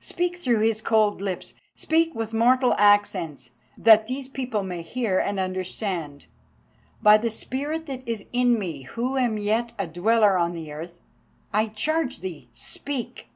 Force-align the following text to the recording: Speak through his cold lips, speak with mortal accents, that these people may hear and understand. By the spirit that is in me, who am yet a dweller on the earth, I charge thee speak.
Speak 0.00 0.34
through 0.38 0.62
his 0.62 0.82
cold 0.82 1.20
lips, 1.20 1.54
speak 1.76 2.12
with 2.12 2.34
mortal 2.34 2.74
accents, 2.76 3.50
that 3.78 4.08
these 4.08 4.26
people 4.26 4.64
may 4.64 4.82
hear 4.82 5.20
and 5.20 5.38
understand. 5.38 6.26
By 7.00 7.18
the 7.18 7.30
spirit 7.30 7.86
that 7.86 8.02
is 8.04 8.24
in 8.32 8.58
me, 8.58 8.82
who 8.82 9.16
am 9.16 9.38
yet 9.38 9.74
a 9.78 9.86
dweller 9.86 10.36
on 10.36 10.54
the 10.54 10.72
earth, 10.72 11.02
I 11.52 11.68
charge 11.68 12.18
thee 12.18 12.48
speak. 12.52 13.28